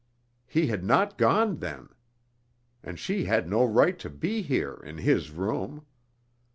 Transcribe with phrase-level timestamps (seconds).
[0.47, 1.89] He had not gone, then!
[2.81, 5.85] and she had no right to be here, in his room.